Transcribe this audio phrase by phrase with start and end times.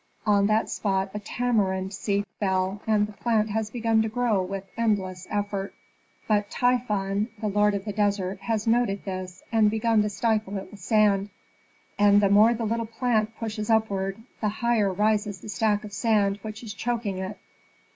[0.25, 4.63] On that spot a tamarind seed fell, and the plant has begun to grow with
[4.75, 5.75] endless effort.
[6.27, 10.71] But Typhon, the lord of the desert, has noted this, and begun to stifle it
[10.71, 11.29] with sand.
[11.99, 16.39] And the more the little plant pushes upward, the higher rises the stack of sand
[16.41, 17.37] which is choking it.